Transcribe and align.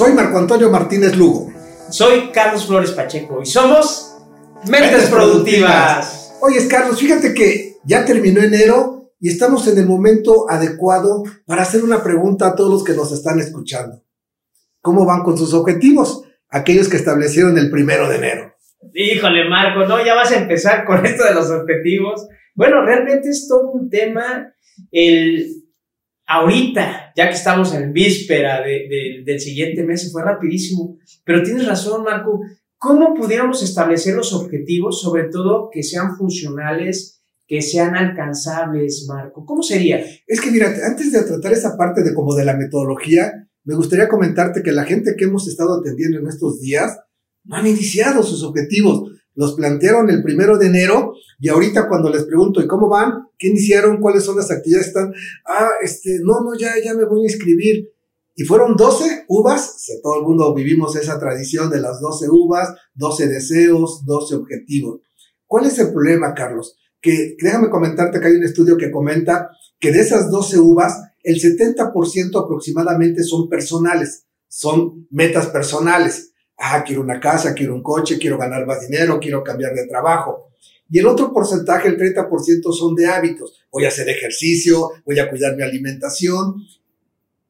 Soy 0.00 0.14
Marco 0.14 0.38
Antonio 0.38 0.70
Martínez 0.70 1.14
Lugo. 1.14 1.52
Soy 1.90 2.30
Carlos 2.32 2.66
Flores 2.66 2.92
Pacheco 2.92 3.42
y 3.42 3.44
somos 3.44 4.16
Mentes, 4.66 5.10
Productivas. 5.10 6.38
Oye, 6.40 6.66
Carlos, 6.68 6.98
fíjate 6.98 7.34
que 7.34 7.76
ya 7.84 8.06
terminó 8.06 8.40
enero 8.40 9.12
y 9.20 9.28
estamos 9.28 9.68
en 9.68 9.76
el 9.76 9.84
momento 9.84 10.48
adecuado 10.48 11.24
para 11.44 11.64
hacer 11.64 11.84
una 11.84 12.02
pregunta 12.02 12.46
a 12.46 12.54
todos 12.54 12.70
los 12.70 12.82
que 12.82 12.94
nos 12.94 13.12
están 13.12 13.40
escuchando. 13.40 14.02
¿Cómo 14.80 15.04
van 15.04 15.22
con 15.22 15.36
sus 15.36 15.52
objetivos? 15.52 16.24
Aquellos 16.48 16.88
que 16.88 16.96
establecieron 16.96 17.58
el 17.58 17.70
primero 17.70 18.08
de 18.08 18.16
enero. 18.16 18.54
Híjole, 18.94 19.50
Marco, 19.50 19.84
no, 19.84 20.02
ya 20.02 20.14
vas 20.14 20.32
a 20.32 20.38
empezar 20.38 20.86
con 20.86 21.04
esto 21.04 21.24
de 21.24 21.34
los 21.34 21.50
objetivos. 21.50 22.26
Bueno, 22.54 22.86
realmente 22.86 23.28
es 23.28 23.46
todo 23.46 23.70
un 23.72 23.90
tema. 23.90 24.50
El, 24.90 25.62
ahorita, 26.30 27.12
ya 27.16 27.28
que 27.28 27.34
estamos 27.34 27.74
en 27.74 27.92
víspera 27.92 28.62
del 28.62 29.40
siguiente 29.40 29.82
mes, 29.82 30.12
fue 30.12 30.22
rapidísimo, 30.22 30.96
pero 31.24 31.42
tienes 31.42 31.66
razón, 31.66 32.04
Marco, 32.04 32.40
¿cómo 32.78 33.14
pudiéramos 33.14 33.64
establecer 33.64 34.14
los 34.14 34.32
objetivos, 34.32 35.02
sobre 35.02 35.24
todo 35.24 35.70
que 35.72 35.82
sean 35.82 36.16
funcionales, 36.16 37.20
que 37.48 37.60
sean 37.60 37.96
alcanzables, 37.96 39.06
Marco? 39.08 39.44
¿Cómo 39.44 39.64
sería? 39.64 40.04
Es 40.24 40.40
que 40.40 40.52
mira, 40.52 40.72
antes 40.86 41.10
de 41.10 41.24
tratar 41.24 41.52
esa 41.52 41.76
parte 41.76 42.04
de 42.04 42.14
como 42.14 42.36
de 42.36 42.44
la 42.44 42.56
metodología, 42.56 43.48
me 43.64 43.74
gustaría 43.74 44.08
comentarte 44.08 44.62
que 44.62 44.70
la 44.70 44.84
gente 44.84 45.16
que 45.18 45.24
hemos 45.24 45.48
estado 45.48 45.80
atendiendo 45.80 46.20
en 46.20 46.28
estos 46.28 46.60
días 46.60 46.96
no 47.42 47.56
han 47.56 47.66
iniciado 47.66 48.22
sus 48.22 48.44
objetivos 48.44 49.19
los 49.34 49.54
plantearon 49.54 50.10
el 50.10 50.22
primero 50.22 50.58
de 50.58 50.66
enero 50.66 51.14
y 51.38 51.48
ahorita 51.48 51.88
cuando 51.88 52.10
les 52.10 52.24
pregunto, 52.24 52.60
¿y 52.60 52.66
cómo 52.66 52.88
van? 52.88 53.28
¿Qué 53.38 53.48
iniciaron? 53.48 54.00
¿Cuáles 54.00 54.24
son 54.24 54.36
las 54.36 54.50
actividades? 54.50 54.88
Están, 54.88 55.12
ah, 55.46 55.70
este, 55.82 56.18
no, 56.22 56.40
no, 56.40 56.56
ya, 56.58 56.74
ya 56.84 56.94
me 56.94 57.06
voy 57.06 57.22
a 57.22 57.32
inscribir. 57.32 57.90
Y 58.36 58.44
fueron 58.44 58.76
12 58.76 59.24
uvas, 59.28 59.86
todo 60.02 60.18
el 60.18 60.22
mundo 60.22 60.54
vivimos 60.54 60.96
esa 60.96 61.18
tradición 61.18 61.70
de 61.70 61.80
las 61.80 62.00
12 62.00 62.26
uvas, 62.30 62.74
12 62.94 63.28
deseos, 63.28 64.04
12 64.04 64.34
objetivos. 64.34 65.00
¿Cuál 65.46 65.66
es 65.66 65.78
el 65.78 65.92
problema, 65.92 66.32
Carlos? 66.34 66.76
Que 67.00 67.36
déjame 67.40 67.70
comentarte 67.70 68.20
que 68.20 68.26
hay 68.26 68.34
un 68.34 68.44
estudio 68.44 68.76
que 68.76 68.90
comenta 68.90 69.50
que 69.78 69.92
de 69.92 70.00
esas 70.00 70.30
12 70.30 70.58
uvas, 70.58 71.00
el 71.22 71.40
70% 71.40 72.42
aproximadamente 72.42 73.24
son 73.24 73.48
personales, 73.48 74.26
son 74.48 75.06
metas 75.10 75.46
personales 75.46 76.29
ah, 76.60 76.84
quiero 76.84 77.02
una 77.02 77.18
casa, 77.18 77.54
quiero 77.54 77.74
un 77.74 77.82
coche, 77.82 78.18
quiero 78.18 78.38
ganar 78.38 78.66
más 78.66 78.86
dinero, 78.86 79.18
quiero 79.18 79.42
cambiar 79.42 79.74
de 79.74 79.86
trabajo. 79.86 80.52
Y 80.90 80.98
el 80.98 81.06
otro 81.06 81.32
porcentaje, 81.32 81.88
el 81.88 81.96
30%, 81.96 82.72
son 82.72 82.94
de 82.94 83.06
hábitos. 83.06 83.64
Voy 83.70 83.84
a 83.84 83.88
hacer 83.88 84.08
ejercicio, 84.08 84.90
voy 85.04 85.18
a 85.18 85.30
cuidar 85.30 85.56
mi 85.56 85.62
alimentación. 85.62 86.66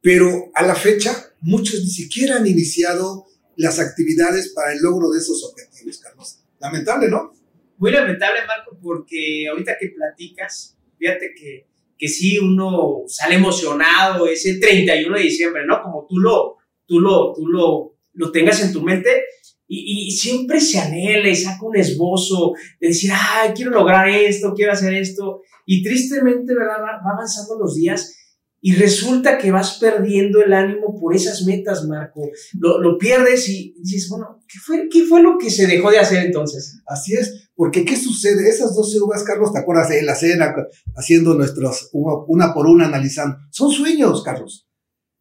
Pero 0.00 0.50
a 0.54 0.62
la 0.62 0.74
fecha, 0.74 1.32
muchos 1.40 1.80
ni 1.80 1.90
siquiera 1.90 2.36
han 2.36 2.46
iniciado 2.46 3.26
las 3.56 3.78
actividades 3.78 4.52
para 4.54 4.72
el 4.72 4.80
logro 4.80 5.10
de 5.10 5.18
esos 5.18 5.44
objetivos, 5.44 5.98
Carlos. 5.98 6.38
Lamentable, 6.60 7.08
¿no? 7.08 7.32
Muy 7.78 7.90
lamentable, 7.90 8.40
Marco, 8.46 8.78
porque 8.82 9.48
ahorita 9.48 9.76
que 9.80 9.88
platicas, 9.88 10.76
fíjate 10.98 11.34
que, 11.34 11.66
que 11.98 12.08
sí 12.08 12.38
uno 12.38 13.04
sale 13.06 13.36
emocionado 13.36 14.26
ese 14.26 14.58
31 14.58 15.16
de 15.16 15.22
diciembre, 15.22 15.66
¿no? 15.66 15.82
Como 15.82 16.06
tú 16.06 16.18
lo, 16.18 16.58
tú 16.86 17.00
lo, 17.00 17.32
tú 17.34 17.46
lo 17.46 17.99
lo 18.12 18.32
tengas 18.32 18.62
en 18.62 18.72
tu 18.72 18.82
mente 18.82 19.24
y, 19.72 20.10
siempre 20.10 20.60
se 20.60 20.80
anhela 20.80 21.28
y 21.28 21.36
saca 21.36 21.64
un 21.64 21.76
esbozo 21.76 22.54
de 22.80 22.88
decir, 22.88 23.12
ay, 23.14 23.50
quiero 23.54 23.70
lograr 23.70 24.08
esto, 24.08 24.52
quiero 24.52 24.72
hacer 24.72 24.94
esto. 24.94 25.42
Y 25.64 25.84
tristemente, 25.84 26.52
¿verdad? 26.54 26.82
Va, 26.82 27.12
avanzando 27.12 27.56
los 27.56 27.76
días 27.76 28.16
y 28.60 28.74
resulta 28.74 29.38
que 29.38 29.52
vas 29.52 29.78
perdiendo 29.78 30.42
el 30.42 30.52
ánimo 30.52 30.98
por 30.98 31.14
esas 31.14 31.44
metas, 31.46 31.86
Marco. 31.86 32.28
Lo, 32.58 32.80
lo 32.80 32.98
pierdes 32.98 33.48
y 33.48 33.76
dices, 33.78 34.08
bueno, 34.08 34.42
¿qué 34.48 34.58
fue, 34.58 34.88
¿qué 34.90 35.04
fue 35.04 35.22
lo 35.22 35.38
que 35.38 35.50
se 35.50 35.68
dejó 35.68 35.92
de 35.92 35.98
hacer 35.98 36.26
entonces? 36.26 36.82
Así 36.86 37.14
es, 37.14 37.48
porque 37.54 37.84
¿qué 37.84 37.96
sucede? 37.96 38.48
Esas 38.48 38.74
12 38.74 39.00
uvas, 39.00 39.22
Carlos, 39.22 39.52
¿te 39.52 39.60
acuerdas 39.60 39.88
de 39.88 40.02
la 40.02 40.16
cena, 40.16 40.52
haciendo 40.96 41.34
nuestros, 41.34 41.90
una 41.92 42.52
por 42.52 42.66
una, 42.66 42.86
analizando? 42.86 43.36
Son 43.50 43.70
sueños, 43.70 44.24
Carlos. 44.24 44.66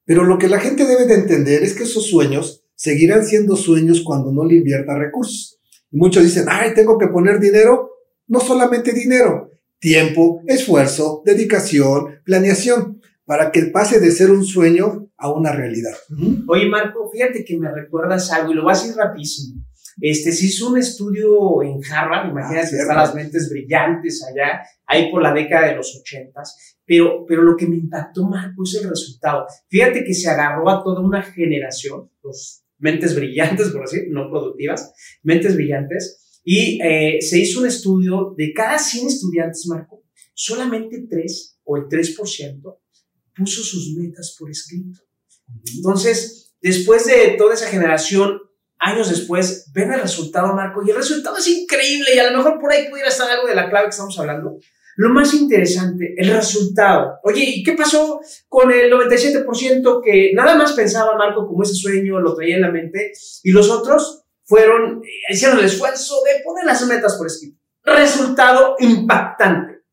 Pero 0.06 0.24
lo 0.24 0.40
que 0.40 0.48
la 0.48 0.60
gente 0.60 0.88
debe 0.88 1.06
de 1.06 1.14
entender 1.14 1.62
es 1.62 1.76
que 1.76 1.84
esos 1.84 2.08
sueños 2.08 2.64
seguirán 2.80 3.26
siendo 3.26 3.58
sueños 3.58 4.02
cuando 4.06 4.32
no 4.32 4.46
le 4.46 4.56
invierta 4.56 4.98
recursos. 4.98 5.60
Y 5.92 5.98
muchos 5.98 6.24
dicen, 6.24 6.46
ay, 6.48 6.74
tengo 6.74 6.98
que 6.98 7.08
poner 7.08 7.38
dinero. 7.38 7.92
No 8.28 8.40
solamente 8.40 8.94
dinero, 8.94 9.52
tiempo, 9.80 10.42
esfuerzo, 10.48 11.22
dedicación, 11.26 12.22
planeación, 12.24 13.02
para 13.26 13.52
que 13.52 13.64
pase 13.64 14.00
de 14.00 14.12
ser 14.12 14.32
un 14.32 14.46
sueño 14.46 15.10
a 15.18 15.30
una 15.30 15.52
realidad. 15.52 15.96
Oye, 16.48 16.70
Marco, 16.70 17.10
fíjate 17.12 17.44
que 17.44 17.58
me 17.58 17.70
recuerdas 17.70 18.32
algo 18.32 18.54
y 18.54 18.56
lo 18.56 18.64
vas 18.64 18.86
a 18.86 18.88
ir 18.88 18.96
rapidísimo. 18.96 19.62
Este, 20.00 20.32
se 20.32 20.46
hizo 20.46 20.70
un 20.70 20.78
estudio 20.78 21.62
en 21.62 21.82
Harvard, 21.84 22.30
imagínate, 22.30 22.78
ah, 22.78 22.82
están 22.82 22.96
las 22.96 23.14
mentes 23.14 23.50
brillantes 23.50 24.24
allá, 24.24 24.62
ahí 24.86 25.12
por 25.12 25.22
la 25.22 25.34
década 25.34 25.68
de 25.68 25.76
los 25.76 26.00
ochentas, 26.00 26.78
pero, 26.86 27.26
pero 27.28 27.42
lo 27.42 27.58
que 27.58 27.68
me 27.68 27.76
impactó, 27.76 28.26
Marco, 28.26 28.64
es 28.64 28.76
el 28.76 28.90
resultado. 28.90 29.46
Fíjate 29.68 30.06
que 30.06 30.14
se 30.14 30.30
agarró 30.30 30.70
a 30.70 30.82
toda 30.82 31.02
una 31.02 31.22
generación, 31.22 32.10
los 32.24 32.64
mentes 32.80 33.16
brillantes, 33.16 33.70
por 33.70 33.82
decir, 33.82 34.08
no 34.10 34.30
productivas, 34.30 34.94
mentes 35.24 35.56
brillantes, 35.56 36.42
y 36.44 36.82
eh, 36.82 37.20
se 37.22 37.40
hizo 37.40 37.60
un 37.60 37.68
estudio 37.68 38.34
de 38.38 38.54
cada 38.54 38.80
100 38.80 39.08
estudiantes, 39.08 39.68
Marco, 39.68 40.04
solamente 40.34 41.06
3 41.10 41.60
o 41.66 41.78
el 41.78 41.84
3% 41.84 42.78
puso 43.36 43.64
sus 43.64 43.96
metas 43.96 44.36
por 44.38 44.50
escrito. 44.50 45.00
Entonces, 45.76 46.54
después 46.62 47.06
de 47.06 47.36
toda 47.38 47.54
esa 47.54 47.68
generación, 47.68 48.40
años 48.78 49.10
después, 49.10 49.70
ven 49.74 49.92
el 49.92 50.02
resultado, 50.02 50.54
Marco, 50.54 50.82
y 50.86 50.90
el 50.90 50.98
resultado 50.98 51.38
es 51.38 51.48
increíble, 51.48 52.16
y 52.16 52.20
a 52.20 52.32
lo 52.32 52.38
mejor 52.38 52.60
por 52.60 52.72
ahí 52.72 52.90
pudiera 52.90 53.10
estar 53.10 53.30
algo 53.30 53.48
de 53.48 53.56
la 53.56 53.70
clave 53.70 53.86
que 53.86 53.92
estamos 53.92 54.18
hablando, 54.20 54.58
lo 55.00 55.12
más 55.12 55.34
interesante, 55.34 56.14
el 56.18 56.30
resultado. 56.30 57.20
Oye, 57.24 57.42
¿y 57.42 57.64
qué 57.64 57.72
pasó 57.72 58.20
con 58.50 58.70
el 58.70 58.92
97% 58.92 60.02
que 60.04 60.32
nada 60.34 60.56
más 60.56 60.74
pensaba 60.74 61.18
Marco 61.18 61.48
como 61.48 61.64
ese 61.64 61.74
sueño, 61.74 62.20
lo 62.20 62.36
traía 62.36 62.58
en 62.58 62.64
la 62.64 62.72
mente, 62.72 63.14
y 63.42 63.52
los 63.52 63.70
otros 63.70 64.26
fueron, 64.44 65.02
eh, 65.02 65.34
hicieron 65.34 65.60
el 65.60 65.64
esfuerzo 65.64 66.16
de 66.26 66.44
poner 66.44 66.66
las 66.66 66.86
metas 66.86 67.16
por 67.16 67.28
escrito? 67.28 67.58
Resultado 67.82 68.76
impactante. 68.80 69.84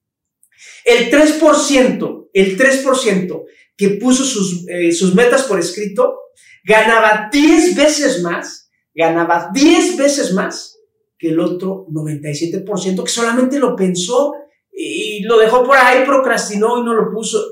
El 0.84 1.08
3%, 1.08 2.30
el 2.32 2.58
3% 2.58 3.44
que 3.76 3.90
puso 3.90 4.24
sus, 4.24 4.68
eh, 4.68 4.90
sus 4.90 5.14
metas 5.14 5.44
por 5.44 5.60
escrito, 5.60 6.18
ganaba 6.64 7.28
10 7.30 7.76
veces 7.76 8.22
más, 8.24 8.72
ganaba 8.92 9.50
10 9.54 9.98
veces 9.98 10.32
más 10.32 10.76
que 11.16 11.28
el 11.28 11.38
otro 11.38 11.86
97% 11.92 13.04
que 13.04 13.10
solamente 13.10 13.60
lo 13.60 13.76
pensó 13.76 14.34
y 14.76 15.22
lo 15.22 15.38
dejó 15.38 15.64
por 15.64 15.76
ahí, 15.78 16.04
procrastinó 16.04 16.78
y 16.78 16.84
no 16.84 16.94
lo 16.94 17.10
puso. 17.10 17.42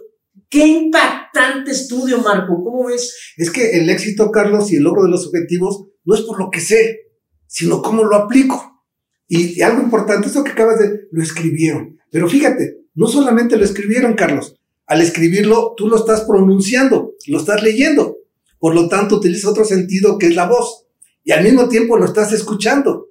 Qué 0.50 0.66
impactante 0.66 1.70
estudio, 1.70 2.18
Marco, 2.18 2.62
¿cómo 2.62 2.86
ves? 2.86 3.32
Es 3.38 3.50
que 3.50 3.78
el 3.78 3.88
éxito, 3.88 4.30
Carlos, 4.30 4.70
y 4.70 4.76
el 4.76 4.82
logro 4.82 5.04
de 5.04 5.10
los 5.10 5.26
objetivos 5.26 5.86
no 6.04 6.14
es 6.14 6.20
por 6.20 6.38
lo 6.38 6.50
que 6.50 6.60
sé, 6.60 7.00
sino 7.46 7.80
cómo 7.80 8.04
lo 8.04 8.16
aplico. 8.16 8.84
Y, 9.26 9.62
algo 9.62 9.82
importante, 9.82 10.28
eso 10.28 10.44
que 10.44 10.52
acabas 10.52 10.78
de, 10.78 11.08
lo 11.10 11.22
escribieron. 11.22 11.98
Pero 12.10 12.28
fíjate, 12.28 12.82
no 12.94 13.08
solamente 13.08 13.56
lo 13.56 13.64
escribieron, 13.64 14.14
Carlos, 14.14 14.54
al 14.86 15.00
escribirlo 15.00 15.72
tú 15.76 15.88
lo 15.88 15.96
estás 15.96 16.20
pronunciando, 16.22 17.14
lo 17.26 17.38
estás 17.38 17.62
leyendo. 17.62 18.18
Por 18.58 18.74
lo 18.74 18.86
tanto, 18.88 19.16
utiliza 19.16 19.50
otro 19.50 19.64
sentido 19.64 20.18
que 20.18 20.26
es 20.26 20.34
la 20.34 20.46
voz. 20.46 20.86
Y 21.24 21.32
al 21.32 21.42
mismo 21.42 21.68
tiempo 21.68 21.96
lo 21.96 22.04
estás 22.04 22.32
escuchando. 22.32 23.08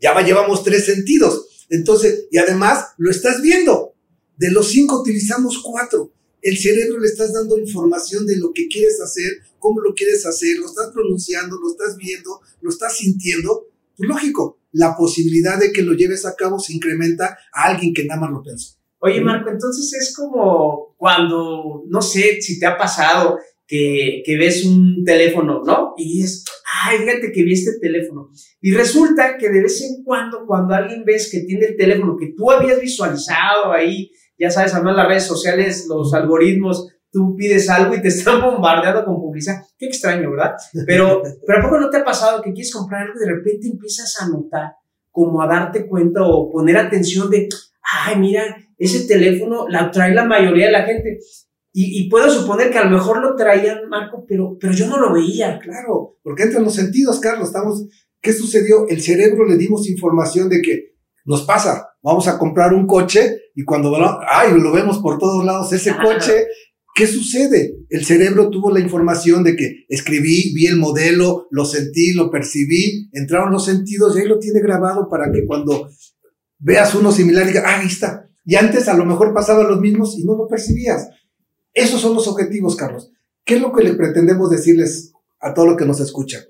Ya 0.00 0.12
va, 0.12 0.22
llevamos 0.22 0.64
tres 0.64 0.84
sentidos. 0.84 1.51
Entonces, 1.72 2.26
y 2.30 2.36
además 2.36 2.88
lo 2.98 3.10
estás 3.10 3.40
viendo. 3.40 3.94
De 4.36 4.50
los 4.50 4.68
cinco 4.68 5.00
utilizamos 5.00 5.62
cuatro. 5.62 6.12
El 6.42 6.58
cerebro 6.58 6.98
le 7.00 7.08
estás 7.08 7.32
dando 7.32 7.58
información 7.58 8.26
de 8.26 8.36
lo 8.36 8.52
que 8.52 8.68
quieres 8.68 9.00
hacer, 9.00 9.40
cómo 9.58 9.80
lo 9.80 9.94
quieres 9.94 10.26
hacer, 10.26 10.58
lo 10.58 10.66
estás 10.66 10.90
pronunciando, 10.92 11.56
lo 11.58 11.70
estás 11.70 11.96
viendo, 11.96 12.40
lo 12.60 12.68
estás 12.68 12.98
sintiendo. 12.98 13.68
Pues 13.96 14.06
lógico, 14.06 14.58
la 14.72 14.94
posibilidad 14.94 15.58
de 15.58 15.72
que 15.72 15.80
lo 15.80 15.94
lleves 15.94 16.26
a 16.26 16.34
cabo 16.34 16.58
se 16.58 16.74
incrementa 16.74 17.38
a 17.54 17.64
alguien 17.70 17.94
que 17.94 18.04
nada 18.04 18.20
más 18.20 18.30
lo 18.32 18.42
pensó. 18.42 18.74
Oye, 18.98 19.22
Marco, 19.22 19.48
entonces 19.48 19.94
es 19.94 20.14
como 20.14 20.94
cuando, 20.98 21.84
no 21.88 22.02
sé 22.02 22.42
si 22.42 22.60
te 22.60 22.66
ha 22.66 22.76
pasado 22.76 23.38
que, 23.72 24.22
que 24.22 24.36
ves 24.36 24.66
un 24.66 25.02
teléfono, 25.02 25.62
¿no? 25.64 25.94
Y 25.96 26.22
es, 26.22 26.44
ay, 26.84 26.98
fíjate 26.98 27.32
que 27.32 27.42
vi 27.42 27.54
este 27.54 27.78
teléfono. 27.80 28.28
Y 28.60 28.74
resulta 28.74 29.38
que 29.38 29.48
de 29.48 29.62
vez 29.62 29.80
en 29.80 30.04
cuando, 30.04 30.44
cuando 30.46 30.74
alguien 30.74 31.04
ves 31.06 31.30
que 31.32 31.40
tiene 31.40 31.64
el 31.68 31.76
teléfono 31.78 32.14
que 32.20 32.34
tú 32.36 32.50
habías 32.50 32.78
visualizado 32.78 33.72
ahí, 33.72 34.10
ya 34.38 34.50
sabes, 34.50 34.74
además 34.74 34.96
las 34.96 35.08
redes 35.08 35.22
sociales, 35.24 35.86
los 35.88 36.12
algoritmos, 36.12 36.86
tú 37.10 37.34
pides 37.34 37.70
algo 37.70 37.94
y 37.94 38.02
te 38.02 38.08
están 38.08 38.42
bombardeando 38.42 39.06
con 39.06 39.16
publicidad. 39.16 39.62
Qué 39.78 39.86
extraño, 39.86 40.32
¿verdad? 40.32 40.52
Pero, 40.86 41.22
pero 41.46 41.58
¿a 41.58 41.62
poco 41.62 41.80
no 41.80 41.88
te 41.88 41.96
ha 41.96 42.04
pasado 42.04 42.42
que 42.42 42.52
quieres 42.52 42.74
comprar 42.74 43.04
algo 43.04 43.14
y 43.16 43.26
de 43.26 43.32
repente 43.32 43.68
empiezas 43.68 44.20
a 44.20 44.28
notar, 44.28 44.72
como 45.10 45.40
a 45.40 45.46
darte 45.46 45.86
cuenta 45.86 46.20
o 46.24 46.50
poner 46.50 46.76
atención 46.76 47.30
de, 47.30 47.48
ay, 48.04 48.18
mira, 48.18 48.54
ese 48.76 49.08
teléfono 49.08 49.66
la 49.66 49.90
trae 49.90 50.12
la 50.12 50.26
mayoría 50.26 50.66
de 50.66 50.72
la 50.72 50.82
gente. 50.82 51.20
Y, 51.74 52.08
puedo 52.10 52.28
suponer 52.28 52.70
que 52.70 52.76
a 52.76 52.84
lo 52.84 52.90
mejor 52.90 53.22
lo 53.22 53.34
traían, 53.34 53.88
Marco, 53.88 54.26
pero, 54.28 54.58
pero 54.60 54.74
yo 54.74 54.86
no 54.88 54.98
lo 54.98 55.12
veía. 55.14 55.58
Claro, 55.58 56.18
porque 56.22 56.42
entran 56.42 56.64
los 56.64 56.74
sentidos, 56.74 57.18
Carlos. 57.18 57.48
Estamos, 57.48 57.86
¿Qué 58.22 58.32
sucedió? 58.32 58.86
El 58.88 59.02
cerebro 59.02 59.44
le 59.46 59.56
dimos 59.56 59.88
información 59.88 60.48
de 60.48 60.62
que 60.62 60.92
nos 61.24 61.42
pasa, 61.42 61.88
vamos 62.02 62.28
a 62.28 62.38
comprar 62.38 62.72
un 62.72 62.86
coche 62.86 63.38
y 63.54 63.64
cuando 63.64 63.94
ay, 64.28 64.52
lo 64.58 64.72
vemos 64.72 64.98
por 64.98 65.18
todos 65.18 65.44
lados, 65.44 65.72
ese 65.72 65.94
coche, 65.96 66.46
¿qué 66.94 67.06
sucede? 67.06 67.74
El 67.88 68.04
cerebro 68.04 68.48
tuvo 68.48 68.70
la 68.70 68.80
información 68.80 69.42
de 69.42 69.56
que 69.56 69.84
escribí, 69.88 70.52
vi 70.54 70.66
el 70.66 70.76
modelo, 70.76 71.46
lo 71.50 71.64
sentí, 71.64 72.12
lo 72.12 72.30
percibí, 72.30 73.08
entraron 73.12 73.52
los 73.52 73.64
sentidos 73.64 74.16
y 74.16 74.20
ahí 74.20 74.28
lo 74.28 74.38
tiene 74.38 74.60
grabado 74.60 75.08
para 75.08 75.30
que 75.32 75.44
cuando 75.44 75.88
veas 76.58 76.94
uno 76.94 77.10
similar 77.10 77.46
diga, 77.46 77.64
ah, 77.66 77.80
ahí 77.80 77.86
está. 77.86 78.28
Y 78.44 78.54
antes 78.54 78.88
a 78.88 78.94
lo 78.94 79.04
mejor 79.04 79.34
pasaban 79.34 79.68
los 79.68 79.80
mismos 79.80 80.16
y 80.18 80.24
no 80.24 80.36
lo 80.36 80.46
percibías. 80.48 81.08
Esos 81.74 82.00
son 82.00 82.14
los 82.14 82.28
objetivos, 82.28 82.76
Carlos. 82.76 83.10
¿Qué 83.44 83.54
es 83.56 83.60
lo 83.60 83.72
que 83.72 83.82
le 83.82 83.94
pretendemos 83.94 84.50
decirles 84.50 85.12
a 85.40 85.54
todo 85.54 85.66
lo 85.66 85.76
que 85.76 85.86
nos 85.86 86.00
escuchan? 86.00 86.42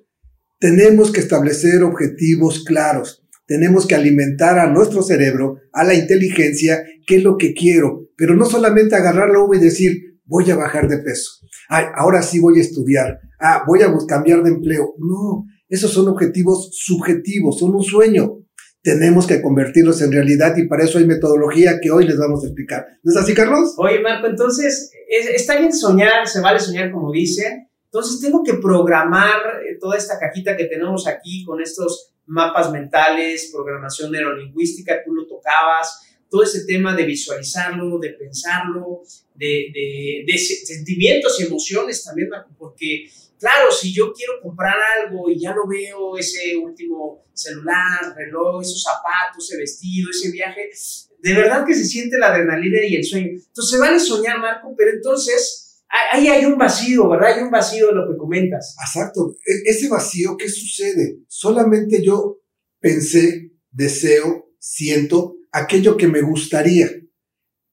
Tenemos 0.58 1.10
que 1.10 1.20
establecer 1.20 1.82
objetivos 1.82 2.64
claros. 2.64 3.24
Tenemos 3.46 3.86
que 3.86 3.94
alimentar 3.94 4.58
a 4.58 4.70
nuestro 4.70 5.02
cerebro, 5.02 5.58
a 5.72 5.84
la 5.84 5.94
inteligencia, 5.94 6.82
qué 7.06 7.16
es 7.16 7.22
lo 7.24 7.36
que 7.36 7.54
quiero. 7.54 8.08
Pero 8.16 8.34
no 8.34 8.46
solamente 8.46 8.94
agarrar 8.94 9.30
la 9.30 9.56
y 9.56 9.60
decir, 9.60 10.20
voy 10.24 10.50
a 10.50 10.56
bajar 10.56 10.88
de 10.88 10.98
peso. 10.98 11.30
Ay, 11.68 11.86
ahora 11.96 12.22
sí 12.22 12.38
voy 12.38 12.58
a 12.58 12.62
estudiar. 12.62 13.18
Ah, 13.40 13.64
voy 13.66 13.82
a 13.82 13.92
cambiar 14.06 14.42
de 14.42 14.50
empleo. 14.50 14.94
No, 14.98 15.44
esos 15.68 15.92
son 15.92 16.08
objetivos 16.08 16.70
subjetivos, 16.72 17.58
son 17.58 17.74
un 17.74 17.82
sueño 17.82 18.41
tenemos 18.82 19.28
que 19.28 19.40
convertirlos 19.40 20.02
en 20.02 20.12
realidad 20.12 20.56
y 20.56 20.66
para 20.66 20.84
eso 20.84 20.98
hay 20.98 21.06
metodología 21.06 21.78
que 21.80 21.90
hoy 21.90 22.04
les 22.04 22.18
vamos 22.18 22.42
a 22.42 22.48
explicar. 22.48 22.86
¿No 23.04 23.12
es 23.12 23.16
así, 23.16 23.32
Carlos? 23.32 23.74
Oye, 23.76 24.00
Marco, 24.00 24.26
entonces, 24.26 24.90
está 25.08 25.58
bien 25.58 25.72
soñar, 25.72 26.26
se 26.26 26.40
vale 26.40 26.58
soñar 26.58 26.90
como 26.90 27.12
dicen. 27.12 27.68
Entonces, 27.84 28.20
tengo 28.20 28.42
que 28.42 28.54
programar 28.54 29.36
eh, 29.64 29.76
toda 29.80 29.96
esta 29.96 30.18
cajita 30.18 30.56
que 30.56 30.64
tenemos 30.64 31.06
aquí 31.06 31.44
con 31.44 31.60
estos 31.60 32.12
mapas 32.26 32.72
mentales, 32.72 33.50
programación 33.52 34.10
neurolingüística, 34.10 35.04
tú 35.04 35.14
lo 35.14 35.26
tocabas, 35.26 36.16
todo 36.28 36.42
ese 36.42 36.64
tema 36.64 36.96
de 36.96 37.04
visualizarlo, 37.04 37.98
de 37.98 38.10
pensarlo, 38.10 39.02
de, 39.34 39.66
de, 39.72 40.24
de 40.26 40.38
sentimientos 40.38 41.38
y 41.38 41.44
emociones 41.44 42.02
también, 42.02 42.30
Marco, 42.30 42.50
porque 42.58 43.06
Claro, 43.42 43.72
si 43.72 43.92
yo 43.92 44.12
quiero 44.12 44.34
comprar 44.40 44.76
algo 45.00 45.28
y 45.28 45.36
ya 45.36 45.52
lo 45.52 45.66
veo, 45.66 46.16
ese 46.16 46.56
último 46.56 47.24
celular, 47.34 48.14
reloj, 48.14 48.62
esos 48.62 48.80
zapatos, 48.80 49.50
ese 49.50 49.58
vestido, 49.58 50.10
ese 50.10 50.30
viaje, 50.30 50.70
de 51.18 51.34
verdad 51.34 51.66
que 51.66 51.74
se 51.74 51.84
siente 51.84 52.18
la 52.18 52.28
adrenalina 52.28 52.78
y 52.86 52.94
el 52.94 53.04
sueño. 53.04 53.30
Entonces, 53.30 53.68
se 53.68 53.78
vale 53.78 53.98
soñar, 53.98 54.38
Marco, 54.38 54.72
pero 54.78 54.92
entonces 54.92 55.82
ahí 56.12 56.28
hay 56.28 56.44
un 56.44 56.56
vacío, 56.56 57.08
¿verdad? 57.08 57.36
Hay 57.36 57.42
un 57.42 57.50
vacío 57.50 57.88
de 57.88 57.94
lo 57.94 58.08
que 58.08 58.16
comentas. 58.16 58.76
Exacto. 58.80 59.34
E, 59.44 59.68
ese 59.68 59.88
vacío, 59.88 60.36
¿qué 60.36 60.48
sucede? 60.48 61.18
Solamente 61.26 62.00
yo 62.00 62.42
pensé, 62.78 63.50
deseo, 63.72 64.52
siento 64.60 65.34
aquello 65.50 65.96
que 65.96 66.06
me 66.06 66.20
gustaría, 66.20 66.88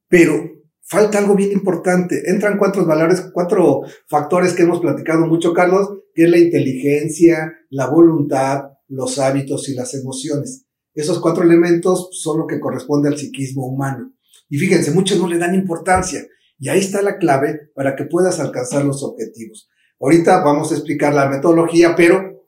pero 0.08 0.59
falta 0.90 1.20
algo 1.20 1.36
bien 1.36 1.52
importante. 1.52 2.24
Entran 2.26 2.58
cuatro 2.58 2.86
valores, 2.86 3.30
cuatro 3.32 3.82
factores 4.08 4.54
que 4.54 4.64
hemos 4.64 4.82
platicado 4.82 5.26
mucho, 5.28 5.54
Carlos, 5.54 5.88
que 6.14 6.26
es 6.26 6.30
la 6.30 6.40
inteligencia, 6.40 7.54
la 7.70 7.88
voluntad, 7.88 8.64
los 8.88 9.20
hábitos 9.20 9.70
y 9.70 9.76
las 9.76 9.94
emociones. 9.94 10.66
Esos 10.96 11.22
cuatro 11.22 11.44
elementos 11.44 12.10
son 12.12 12.40
lo 12.40 12.48
que 12.48 12.60
corresponde 12.60 13.08
al 13.08 13.18
psiquismo 13.18 13.68
humano. 13.68 14.14
Y 14.50 14.58
fíjense, 14.58 14.92
muchos 14.92 15.20
no 15.20 15.28
le 15.28 15.38
dan 15.38 15.54
importancia. 15.54 16.26
Y 16.58 16.70
ahí 16.70 16.80
está 16.80 17.04
la 17.04 17.18
clave 17.20 17.70
para 17.76 17.96
que 17.96 18.06
puedas 18.06 18.40
alcanzar 18.40 18.84
los 18.84 19.04
objetivos. 19.04 19.70
Ahorita 20.00 20.44
vamos 20.44 20.72
a 20.72 20.76
explicar 20.76 21.14
la 21.14 21.30
metodología, 21.30 21.96
pero 21.96 22.48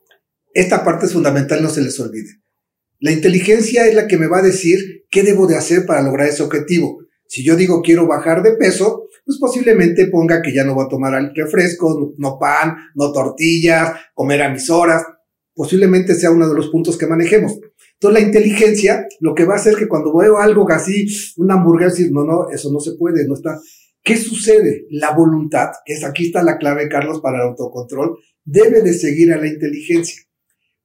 esta 0.52 0.84
parte 0.84 1.06
es 1.06 1.12
fundamental, 1.12 1.62
no 1.62 1.70
se 1.70 1.80
les 1.80 1.98
olvide. 2.00 2.42
La 2.98 3.12
inteligencia 3.12 3.86
es 3.86 3.94
la 3.94 4.08
que 4.08 4.18
me 4.18 4.26
va 4.26 4.38
a 4.38 4.42
decir 4.42 5.06
qué 5.10 5.22
debo 5.22 5.46
de 5.46 5.56
hacer 5.56 5.86
para 5.86 6.02
lograr 6.02 6.28
ese 6.28 6.42
objetivo. 6.42 7.01
Si 7.32 7.42
yo 7.42 7.56
digo 7.56 7.80
quiero 7.80 8.06
bajar 8.06 8.42
de 8.42 8.56
peso, 8.56 9.08
pues 9.24 9.38
posiblemente 9.38 10.08
ponga 10.08 10.42
que 10.42 10.52
ya 10.52 10.64
no 10.64 10.74
voy 10.74 10.84
a 10.84 10.88
tomar 10.90 11.32
refrescos, 11.34 12.12
no 12.18 12.38
pan, 12.38 12.76
no 12.94 13.10
tortillas, 13.10 13.94
comer 14.12 14.42
a 14.42 14.50
mis 14.50 14.68
horas. 14.68 15.02
Posiblemente 15.54 16.14
sea 16.14 16.30
uno 16.30 16.46
de 16.46 16.54
los 16.54 16.68
puntos 16.68 16.98
que 16.98 17.06
manejemos. 17.06 17.58
Entonces 17.94 18.20
la 18.20 18.26
inteligencia 18.26 19.06
lo 19.20 19.34
que 19.34 19.46
va 19.46 19.54
a 19.54 19.56
hacer 19.56 19.76
que 19.76 19.88
cuando 19.88 20.14
veo 20.14 20.36
algo 20.36 20.70
así, 20.70 21.06
una 21.38 21.54
hamburguesa, 21.54 22.02
no, 22.10 22.24
no, 22.24 22.50
eso 22.50 22.70
no 22.70 22.80
se 22.80 22.96
puede, 22.98 23.26
no 23.26 23.32
está. 23.32 23.58
¿Qué 24.04 24.18
sucede? 24.18 24.84
La 24.90 25.16
voluntad, 25.16 25.70
que 25.86 25.94
es 25.94 26.04
aquí 26.04 26.26
está 26.26 26.42
la 26.42 26.58
clave, 26.58 26.90
Carlos, 26.90 27.22
para 27.22 27.38
el 27.38 27.48
autocontrol, 27.48 28.18
debe 28.44 28.82
de 28.82 28.92
seguir 28.92 29.32
a 29.32 29.38
la 29.38 29.46
inteligencia. 29.46 30.20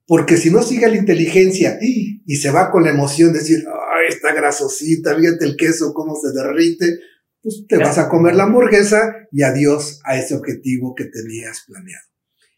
Porque 0.08 0.38
si 0.38 0.50
no 0.50 0.64
sigue 0.64 0.88
la 0.88 0.96
inteligencia 0.96 1.78
y 1.82 2.36
se 2.38 2.50
va 2.50 2.72
con 2.72 2.84
la 2.84 2.92
emoción, 2.92 3.34
decir, 3.34 3.64
esta 4.08 4.34
grasosita, 4.34 5.16
fíjate 5.16 5.46
el 5.46 5.56
queso, 5.56 5.94
cómo 5.94 6.16
se 6.16 6.32
derrite, 6.32 7.00
pues 7.42 7.66
te 7.68 7.78
vas 7.78 7.98
a 7.98 8.10
comer 8.10 8.36
la 8.36 8.44
hamburguesa 8.44 9.28
y 9.32 9.44
adiós 9.44 10.02
a 10.06 10.18
ese 10.18 10.36
objetivo 10.36 10.96
que 10.96 11.06
tenías 11.06 11.64
planeado. 11.68 12.06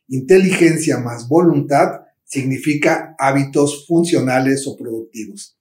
Inteligencia 0.08 0.98
más 1.00 1.28
voluntad 1.28 2.02
significa 2.24 3.16
hábitos 3.18 3.86
funcionales 3.88 4.68
o 4.68 4.78
productivos. 4.78 5.60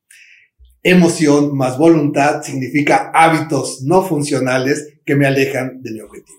Emoción 0.83 1.57
más 1.57 1.77
voluntad 1.77 2.43
significa 2.43 3.11
hábitos 3.15 3.83
no 3.83 4.03
funcionales 4.03 5.01
que 5.05 5.17
me 5.17 5.27
alejan 5.27 5.83
de 5.83 5.93
mi 5.93 6.01
objetivo. 6.01 6.39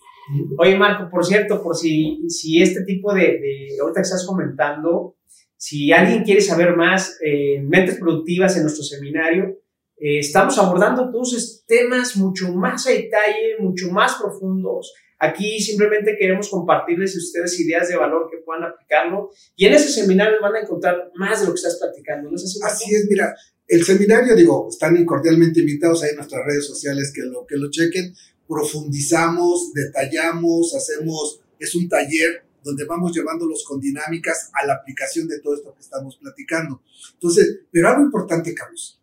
Oye, 0.60 0.78
Marco, 0.78 1.10
por 1.10 1.26
cierto, 1.26 1.62
por 1.62 1.76
si, 1.76 2.30
si 2.30 2.62
este 2.62 2.84
tipo 2.84 3.14
de, 3.14 3.22
de 3.22 3.78
ahorita 3.82 4.02
que 4.02 4.06
estás 4.06 4.26
comentando, 4.26 5.18
si 5.60 5.92
alguien 5.92 6.24
quiere 6.24 6.40
saber 6.40 6.78
más, 6.78 7.18
eh, 7.22 7.60
mentes 7.62 7.98
productivas 8.00 8.56
en 8.56 8.62
nuestro 8.62 8.82
seminario, 8.82 9.60
eh, 9.98 10.20
estamos 10.20 10.58
abordando 10.58 11.12
todos 11.12 11.66
temas 11.68 12.16
mucho 12.16 12.54
más 12.54 12.88
a 12.88 12.92
detalle, 12.92 13.58
mucho 13.60 13.92
más 13.92 14.16
profundos. 14.16 14.94
Aquí 15.20 15.60
simplemente 15.60 16.16
queremos 16.18 16.48
compartirles 16.48 17.14
a 17.14 17.18
ustedes 17.18 17.60
ideas 17.60 17.90
de 17.90 17.98
valor 17.98 18.30
que 18.32 18.38
puedan 18.38 18.64
aplicarlo 18.64 19.32
y 19.58 19.66
en 19.66 19.74
ese 19.74 19.90
seminario 19.90 20.38
van 20.42 20.56
a 20.56 20.62
encontrar 20.62 21.12
más 21.16 21.42
de 21.42 21.48
lo 21.48 21.52
que 21.52 21.58
estás 21.58 21.78
platicando. 21.78 22.30
¿No 22.30 22.38
es 22.38 22.46
así, 22.46 22.60
así 22.64 22.96
es, 22.96 23.08
mira, 23.10 23.36
el 23.68 23.84
seminario, 23.84 24.38
digo, 24.38 24.70
están 24.70 25.04
cordialmente 25.04 25.60
invitados 25.60 26.04
ahí 26.04 26.12
en 26.12 26.16
nuestras 26.16 26.46
redes 26.46 26.66
sociales 26.68 27.12
que 27.14 27.24
lo, 27.24 27.46
que 27.46 27.58
lo 27.58 27.70
chequen. 27.70 28.16
Profundizamos, 28.48 29.74
detallamos, 29.74 30.74
hacemos, 30.74 31.42
es 31.60 31.76
un 31.76 31.90
taller 31.90 32.49
donde 32.64 32.86
vamos 32.86 33.16
llevándolos 33.16 33.64
con 33.64 33.80
dinámicas 33.80 34.50
a 34.54 34.66
la 34.66 34.74
aplicación 34.74 35.28
de 35.28 35.40
todo 35.40 35.56
esto 35.56 35.74
que 35.74 35.82
estamos 35.82 36.18
platicando. 36.18 36.82
Entonces, 37.14 37.62
pero 37.72 37.90
algo 37.90 38.04
importante, 38.04 38.54
Carlos, 38.54 39.02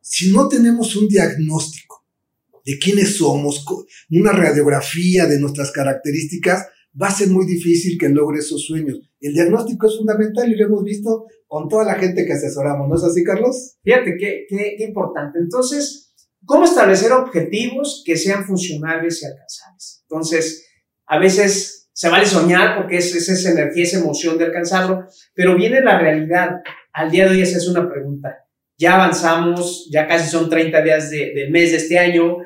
si 0.00 0.32
no 0.32 0.48
tenemos 0.48 0.96
un 0.96 1.08
diagnóstico 1.08 2.04
de 2.64 2.78
quiénes 2.78 3.16
somos, 3.16 3.64
una 4.10 4.32
radiografía 4.32 5.26
de 5.26 5.38
nuestras 5.38 5.72
características, 5.72 6.66
va 7.00 7.08
a 7.08 7.14
ser 7.14 7.28
muy 7.28 7.46
difícil 7.46 7.98
que 7.98 8.08
logre 8.08 8.40
esos 8.40 8.66
sueños. 8.66 9.00
El 9.20 9.34
diagnóstico 9.34 9.86
es 9.86 9.96
fundamental 9.96 10.50
y 10.50 10.56
lo 10.56 10.66
hemos 10.66 10.84
visto 10.84 11.26
con 11.46 11.68
toda 11.68 11.84
la 11.84 11.94
gente 11.94 12.24
que 12.24 12.32
asesoramos, 12.32 12.88
¿no 12.88 12.96
es 12.96 13.02
así, 13.02 13.24
Carlos? 13.24 13.76
Fíjate, 13.82 14.16
qué, 14.18 14.46
qué, 14.48 14.74
qué 14.76 14.84
importante. 14.84 15.38
Entonces, 15.38 16.14
¿cómo 16.44 16.64
establecer 16.64 17.12
objetivos 17.12 18.02
que 18.04 18.16
sean 18.16 18.44
funcionales 18.44 19.22
y 19.22 19.26
alcanzables? 19.26 20.04
Entonces, 20.08 20.66
a 21.06 21.18
veces 21.18 21.81
se 22.02 22.08
vale 22.08 22.26
soñar 22.26 22.74
porque 22.76 22.96
es, 22.96 23.14
esa 23.14 23.50
energía, 23.52 23.84
esa 23.84 24.00
emoción 24.00 24.36
de 24.36 24.46
alcanzarlo, 24.46 25.06
pero 25.34 25.54
viene 25.54 25.80
la 25.82 26.00
realidad. 26.00 26.56
Al 26.92 27.12
día 27.12 27.26
de 27.26 27.30
hoy 27.30 27.42
esa 27.42 27.58
es 27.58 27.68
una 27.68 27.88
pregunta. 27.88 28.38
Ya 28.76 28.96
avanzamos, 28.96 29.88
ya 29.88 30.08
casi 30.08 30.28
son 30.28 30.50
30 30.50 30.82
días 30.82 31.10
del 31.10 31.52
mes 31.52 31.70
de 31.70 31.76
este 31.76 32.00
año. 32.00 32.38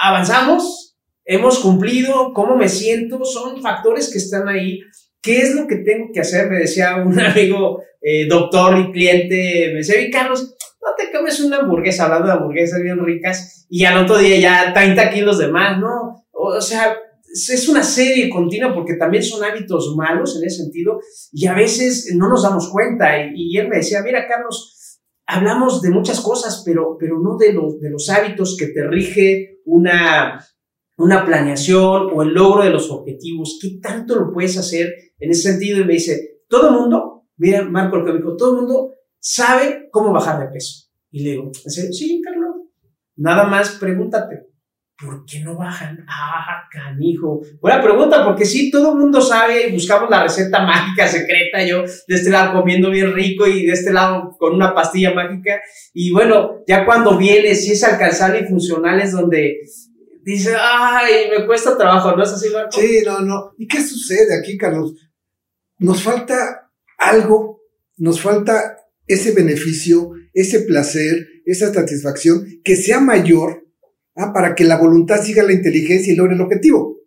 ¿Avanzamos? 0.00 0.96
¿Hemos 1.26 1.58
cumplido? 1.58 2.32
¿Cómo 2.32 2.56
me 2.56 2.70
siento? 2.70 3.22
Son 3.26 3.60
factores 3.60 4.10
que 4.10 4.16
están 4.16 4.48
ahí. 4.48 4.80
¿Qué 5.20 5.42
es 5.42 5.54
lo 5.56 5.66
que 5.66 5.76
tengo 5.76 6.06
que 6.10 6.20
hacer? 6.20 6.48
Me 6.48 6.60
decía 6.60 6.96
un 6.96 7.20
amigo, 7.20 7.82
eh, 8.00 8.26
doctor 8.26 8.78
y 8.78 8.92
cliente, 8.92 9.72
me 9.72 9.80
decía, 9.80 9.96
Carlos, 10.10 10.56
no 10.80 10.88
te 10.96 11.12
comes 11.14 11.38
una 11.38 11.58
hamburguesa, 11.58 12.04
hablando 12.04 12.28
de 12.28 12.32
hamburguesas 12.32 12.80
bien 12.80 12.98
ricas, 13.04 13.66
y 13.68 13.84
al 13.84 13.98
otro 13.98 14.16
día 14.16 14.38
ya 14.38 14.72
30 14.72 15.10
kilos 15.10 15.36
de 15.36 15.48
más, 15.48 15.78
¿no? 15.78 16.24
O 16.32 16.62
sea, 16.62 16.96
es 17.32 17.68
una 17.68 17.82
serie 17.82 18.28
continua 18.28 18.74
porque 18.74 18.94
también 18.94 19.22
son 19.22 19.42
hábitos 19.42 19.94
malos 19.96 20.36
en 20.36 20.46
ese 20.46 20.64
sentido 20.64 21.00
y 21.32 21.46
a 21.46 21.54
veces 21.54 22.14
no 22.14 22.28
nos 22.28 22.42
damos 22.42 22.68
cuenta. 22.70 23.08
Y, 23.34 23.56
él 23.56 23.68
me 23.68 23.76
decía, 23.76 24.02
mira, 24.02 24.26
Carlos, 24.28 25.00
hablamos 25.26 25.80
de 25.80 25.90
muchas 25.90 26.20
cosas, 26.20 26.62
pero, 26.64 26.96
pero 26.98 27.18
no 27.20 27.36
de, 27.36 27.52
los 27.52 27.80
de 27.80 27.90
los 27.90 28.08
hábitos 28.10 28.56
que 28.58 28.68
te 28.68 28.86
rige 28.86 29.60
una, 29.64 30.44
una 30.98 31.24
planeación 31.24 32.10
o 32.12 32.22
el 32.22 32.34
logro 32.34 32.64
de 32.64 32.70
los 32.70 32.90
objetivos. 32.90 33.58
¿Qué 33.60 33.78
tanto 33.80 34.16
lo 34.16 34.32
puedes 34.32 34.58
hacer 34.58 34.92
en 35.18 35.30
ese 35.30 35.50
sentido? 35.50 35.80
Y 35.80 35.84
me 35.84 35.94
dice, 35.94 36.42
todo 36.48 36.68
el 36.68 36.74
mundo, 36.74 37.28
mira, 37.36 37.62
Marco, 37.64 37.96
lo 37.96 38.04
que 38.04 38.12
me 38.12 38.18
dijo, 38.18 38.36
todo 38.36 38.52
el 38.52 38.60
mundo 38.62 38.94
sabe 39.18 39.88
cómo 39.90 40.12
bajar 40.12 40.40
de 40.40 40.52
peso. 40.52 40.90
Y 41.10 41.24
le 41.24 41.30
digo. 41.30 41.50
Sí, 41.54 42.20
Carlos. 42.22 42.56
Nada 43.16 43.44
más 43.44 43.76
pregúntate, 43.78 44.48
¿por 45.02 45.24
qué 45.26 45.40
no 45.40 45.56
bajan? 45.56 46.04
Ah, 46.08 46.62
canijo. 46.70 47.42
Buena 47.60 47.82
pregunta, 47.82 48.24
porque 48.24 48.44
sí, 48.44 48.70
todo 48.70 48.92
el 48.92 48.98
mundo 48.98 49.20
sabe 49.20 49.68
y 49.68 49.72
buscamos 49.72 50.08
la 50.08 50.22
receta 50.22 50.64
mágica 50.64 51.08
secreta. 51.08 51.64
Yo 51.64 51.82
de 51.82 52.14
este 52.14 52.30
lado 52.30 52.60
comiendo 52.60 52.90
bien 52.90 53.12
rico 53.12 53.46
y 53.46 53.66
de 53.66 53.72
este 53.72 53.92
lado 53.92 54.36
con 54.38 54.54
una 54.54 54.74
pastilla 54.74 55.12
mágica. 55.12 55.60
Y 55.92 56.12
bueno, 56.12 56.62
ya 56.66 56.84
cuando 56.84 57.18
viene, 57.18 57.54
si 57.54 57.72
es 57.72 57.82
alcanzable 57.82 58.40
y 58.40 58.46
funcional, 58.46 59.00
es 59.00 59.12
donde 59.12 59.60
dice, 60.22 60.54
ay, 60.58 61.30
me 61.36 61.46
cuesta 61.46 61.76
trabajo, 61.76 62.16
¿no 62.16 62.22
es 62.22 62.30
así, 62.30 62.48
Marco? 62.50 62.80
Sí, 62.80 63.02
no, 63.04 63.20
no. 63.20 63.52
¿Y 63.58 63.66
qué 63.66 63.82
sucede 63.82 64.38
aquí, 64.38 64.56
Carlos? 64.56 64.94
Nos 65.78 66.02
falta 66.02 66.70
algo, 66.98 67.60
nos 67.96 68.20
falta 68.20 68.76
ese 69.06 69.32
beneficio, 69.32 70.12
ese 70.32 70.60
placer, 70.60 71.26
esa 71.44 71.74
satisfacción 71.74 72.46
que 72.62 72.76
sea 72.76 73.00
mayor 73.00 73.61
¿ah? 74.16 74.32
para 74.32 74.54
que 74.54 74.64
la 74.64 74.78
voluntad 74.78 75.22
siga 75.22 75.42
la 75.42 75.52
inteligencia 75.52 76.12
y 76.12 76.16
logre 76.16 76.34
el 76.34 76.40
objetivo. 76.40 76.98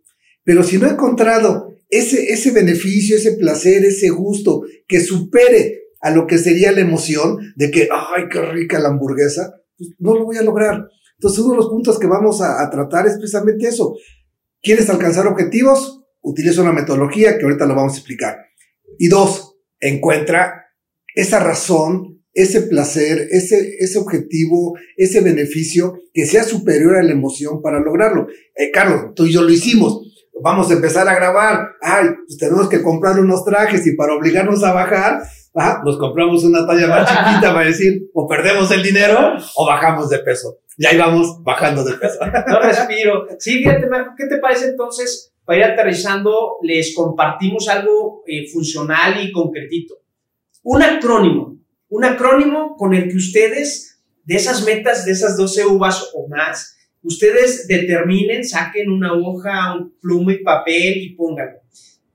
Pero 0.43 0.63
si 0.63 0.77
no 0.77 0.87
he 0.87 0.91
encontrado 0.91 1.73
ese, 1.89 2.31
ese 2.31 2.51
beneficio, 2.51 3.15
ese 3.15 3.33
placer, 3.33 3.83
ese 3.85 4.09
gusto 4.09 4.63
que 4.87 4.99
supere 4.99 5.85
a 6.01 6.11
lo 6.11 6.27
que 6.27 6.37
sería 6.37 6.71
la 6.71 6.81
emoción 6.81 7.53
de 7.55 7.71
que, 7.71 7.89
ay, 7.91 8.25
qué 8.29 8.41
rica 8.41 8.79
la 8.79 8.89
hamburguesa, 8.89 9.55
pues 9.77 9.91
no 9.99 10.13
lo 10.13 10.25
voy 10.25 10.37
a 10.37 10.43
lograr. 10.43 10.87
Entonces, 11.17 11.39
uno 11.39 11.53
de 11.53 11.57
los 11.57 11.69
puntos 11.69 11.97
que 11.97 12.07
vamos 12.07 12.41
a, 12.41 12.61
a 12.61 12.69
tratar 12.69 13.07
es 13.07 13.17
precisamente 13.17 13.67
eso. 13.67 13.95
¿Quieres 14.61 14.89
alcanzar 14.89 15.25
objetivos? 15.27 16.03
Utiliza 16.21 16.61
una 16.61 16.73
metodología 16.73 17.37
que 17.37 17.45
ahorita 17.45 17.65
lo 17.65 17.75
vamos 17.75 17.93
a 17.93 17.97
explicar. 17.97 18.37
Y 18.97 19.07
dos, 19.07 19.55
encuentra 19.79 20.65
esa 21.15 21.39
razón 21.39 22.14
ese 22.35 22.63
placer, 22.63 23.29
ese, 23.31 23.77
ese 23.79 23.97
objetivo, 23.97 24.77
ese 24.97 25.21
beneficio 25.21 26.01
que 26.13 26.25
sea 26.25 26.43
superior 26.43 26.97
a 26.97 27.03
la 27.03 27.11
emoción 27.11 27.61
para 27.61 27.79
lograrlo. 27.79 28.27
Eh, 28.55 28.71
Carlos, 28.71 29.13
tú 29.15 29.25
y 29.25 29.31
yo 29.31 29.41
lo 29.41 29.49
hicimos. 29.49 30.01
Vamos 30.41 30.69
a 30.69 30.73
empezar 30.73 31.07
a 31.07 31.15
grabar. 31.15 31.69
Ay, 31.81 32.09
pues 32.27 32.37
tenemos 32.37 32.67
que 32.67 32.83
comprar 32.83 33.17
unos 33.19 33.45
trajes 33.45 33.87
y 33.87 33.95
para 33.95 34.13
obligarnos 34.13 34.63
a 34.65 34.73
bajar, 34.73 35.23
ah, 35.55 35.81
nos 35.85 35.97
compramos 35.97 36.43
una 36.43 36.67
talla 36.67 36.87
más 36.87 37.09
chiquita 37.09 37.53
para 37.53 37.67
decir, 37.67 38.09
o 38.13 38.27
perdemos 38.27 38.69
el 38.71 38.83
dinero 38.83 39.37
o 39.55 39.65
bajamos 39.65 40.09
de 40.09 40.19
peso. 40.19 40.57
Y 40.77 40.85
ahí 40.85 40.97
vamos 40.97 41.41
bajando 41.41 41.85
de 41.85 41.93
peso. 41.93 42.19
No 42.47 42.59
respiro. 42.59 43.27
Sí, 43.39 43.59
fíjate, 43.59 43.87
Marco, 43.87 44.11
¿qué 44.17 44.27
te 44.27 44.39
parece 44.39 44.65
entonces? 44.67 45.31
Para 45.45 45.59
ir 45.59 45.63
aterrizando, 45.63 46.57
les 46.63 46.93
compartimos 46.93 47.69
algo 47.69 48.23
eh, 48.27 48.45
funcional 48.51 49.23
y 49.23 49.31
concretito. 49.31 49.95
Un 50.63 50.81
acrónimo 50.81 51.55
un 51.95 52.03
acrónimo 52.03 52.75
con 52.75 52.93
el 52.93 53.09
que 53.09 53.15
ustedes, 53.15 54.01
de 54.25 54.35
esas 54.35 54.65
metas, 54.65 55.05
de 55.05 55.13
esas 55.13 55.37
12 55.37 55.65
uvas 55.65 56.11
o 56.13 56.27
más, 56.27 56.75
ustedes 57.01 57.67
determinen, 57.67 58.43
saquen 58.43 58.89
una 58.89 59.13
hoja, 59.13 59.75
un 59.75 59.95
pluma 60.01 60.33
y 60.33 60.43
papel 60.43 60.97
y 60.97 61.09
pónganlo. 61.15 61.61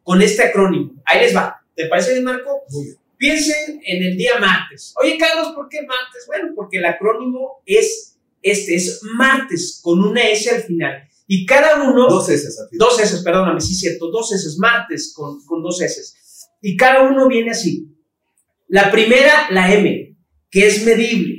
Con 0.02 0.20
este 0.20 0.42
acrónimo. 0.42 1.02
Ahí 1.06 1.20
les 1.20 1.34
va. 1.34 1.62
¿Te 1.74 1.86
parece 1.86 2.12
bien, 2.12 2.24
Marco? 2.24 2.62
Muy 2.68 2.84
bien. 2.84 2.96
Piensen 3.16 3.80
en 3.86 4.02
el 4.02 4.18
día 4.18 4.32
martes. 4.38 4.92
Oye, 5.00 5.16
Carlos, 5.16 5.52
¿por 5.54 5.70
qué 5.70 5.78
martes? 5.80 6.24
Bueno, 6.26 6.52
porque 6.54 6.76
el 6.76 6.84
acrónimo 6.84 7.62
es 7.64 8.18
este, 8.42 8.74
es 8.74 9.00
martes, 9.16 9.80
con 9.82 10.00
una 10.00 10.28
S 10.28 10.50
al 10.50 10.62
final. 10.62 11.08
Y 11.26 11.46
cada 11.46 11.82
uno... 11.82 12.06
Dos 12.06 12.28
S 12.28 12.46
al 12.46 12.68
final. 12.68 12.86
Dos 12.86 13.00
S, 13.00 13.22
perdóname, 13.22 13.62
sí 13.62 13.74
cierto, 13.74 14.10
dos 14.10 14.30
S, 14.30 14.46
martes 14.58 15.14
con, 15.16 15.42
con 15.46 15.62
dos 15.62 15.80
S. 15.80 16.02
Y 16.60 16.76
cada 16.76 17.08
uno 17.08 17.28
viene 17.28 17.52
así. 17.52 17.86
La 18.70 18.88
primera, 18.88 19.48
la 19.50 19.74
M, 19.74 20.16
que 20.48 20.66
es 20.68 20.86
medible. 20.86 21.38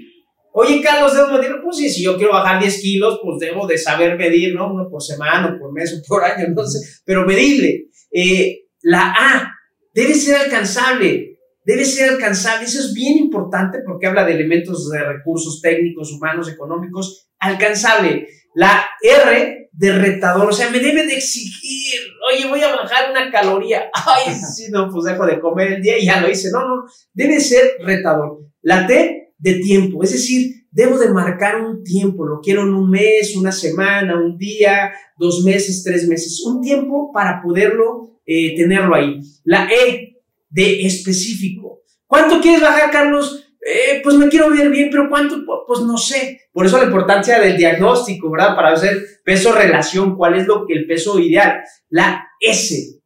Oye, 0.52 0.82
Carlos, 0.82 1.16
¿debo 1.16 1.30
medir? 1.30 1.62
Pues 1.64 1.78
sí, 1.78 1.90
si 1.90 2.04
yo 2.04 2.18
quiero 2.18 2.34
bajar 2.34 2.60
10 2.62 2.82
kilos, 2.82 3.22
pues 3.24 3.40
debo 3.40 3.66
de 3.66 3.78
saber 3.78 4.18
medir, 4.18 4.54
¿no? 4.54 4.74
Uno 4.74 4.90
por 4.90 5.02
semana, 5.02 5.58
por 5.58 5.72
mes, 5.72 5.94
o 5.94 6.06
por 6.06 6.26
año, 6.26 6.46
no 6.54 6.68
sé, 6.68 6.80
pero 7.06 7.26
medible. 7.26 7.86
Eh, 8.12 8.66
la 8.82 9.14
A, 9.18 9.50
debe 9.94 10.14
ser 10.14 10.42
alcanzable, 10.42 11.38
debe 11.64 11.86
ser 11.86 12.10
alcanzable. 12.10 12.66
Eso 12.66 12.82
es 12.82 12.94
bien 12.94 13.18
importante 13.18 13.80
porque 13.86 14.08
habla 14.08 14.26
de 14.26 14.34
elementos 14.34 14.90
de 14.90 15.02
recursos 15.02 15.62
técnicos, 15.62 16.12
humanos, 16.12 16.52
económicos, 16.52 17.30
alcanzable. 17.40 18.28
La 18.54 18.86
R 19.02 19.70
de 19.72 19.92
retador, 19.94 20.50
o 20.50 20.54
sea, 20.54 20.70
me 20.70 20.80
debe 20.80 21.06
de 21.06 21.14
exigir, 21.14 22.00
oye, 22.30 22.48
voy 22.48 22.62
a 22.62 22.76
bajar 22.76 23.10
una 23.10 23.32
caloría, 23.32 23.90
ay, 23.94 24.34
sí, 24.34 24.68
no, 24.70 24.90
pues 24.92 25.06
dejo 25.06 25.26
de 25.26 25.40
comer 25.40 25.74
el 25.74 25.82
día 25.82 25.98
y 25.98 26.06
ya 26.06 26.22
lo 26.22 26.30
hice, 26.30 26.52
no, 26.52 26.68
no, 26.68 26.84
debe 27.14 27.40
ser 27.40 27.78
retador. 27.80 28.40
La 28.62 28.86
T 28.86 29.34
de 29.38 29.54
tiempo, 29.56 30.04
es 30.04 30.12
decir, 30.12 30.68
debo 30.72 30.98
de 30.98 31.10
marcar 31.10 31.62
un 31.62 31.84
tiempo, 31.84 32.26
lo 32.26 32.40
quiero 32.42 32.64
en 32.64 32.74
un 32.74 32.90
mes, 32.90 33.36
una 33.36 33.52
semana, 33.52 34.20
un 34.20 34.38
día, 34.38 34.92
dos 35.18 35.44
meses, 35.44 35.84
tres 35.84 36.08
meses, 36.08 36.44
un 36.46 36.62
tiempo 36.62 37.12
para 37.14 37.42
poderlo 37.42 38.20
eh, 38.26 38.56
tenerlo 38.56 38.96
ahí. 38.96 39.20
La 39.44 39.68
E 39.72 40.22
de 40.50 40.86
específico. 40.86 41.82
¿Cuánto 42.08 42.42
quieres 42.42 42.62
bajar, 42.62 42.92
Carlos? 42.92 43.51
Eh, 43.62 44.02
pues 44.04 44.16
me 44.16 44.28
quiero 44.28 44.50
ver 44.50 44.70
bien, 44.70 44.90
pero 44.92 45.08
¿cuánto? 45.08 45.38
Pues 45.68 45.82
no 45.82 45.98
sé. 45.98 46.42
Por 46.52 46.66
eso 46.66 46.78
la 46.78 46.86
importancia 46.86 47.40
del 47.40 47.58
diagnóstico, 47.58 48.32
¿verdad? 48.32 48.56
Para 48.56 48.72
hacer 48.72 49.22
peso-relación, 49.24 50.16
cuál 50.16 50.36
es 50.36 50.48
lo 50.48 50.66
que 50.66 50.74
el 50.74 50.88
peso 50.88 51.20
ideal. 51.20 51.62
La 51.90 52.28
S 52.40 53.00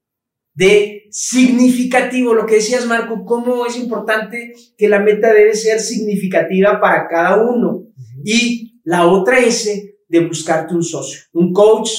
de 0.53 1.03
significativo, 1.11 2.33
lo 2.33 2.45
que 2.45 2.55
decías 2.55 2.85
Marco, 2.85 3.25
cómo 3.25 3.65
es 3.65 3.77
importante 3.77 4.53
que 4.77 4.87
la 4.87 4.99
meta 4.99 5.33
debe 5.33 5.53
ser 5.53 5.79
significativa 5.79 6.79
para 6.79 7.07
cada 7.09 7.43
uno. 7.43 7.83
Y 8.23 8.79
la 8.85 9.07
otra 9.07 9.39
S 9.39 9.97
de 10.07 10.19
buscarte 10.21 10.73
un 10.73 10.83
socio, 10.83 11.19
un 11.33 11.51
coach, 11.51 11.89